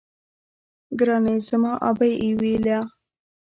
ګراني 0.97 1.35
زما 1.47 1.71
ابۍ 1.89 2.13
ويله 2.39 2.79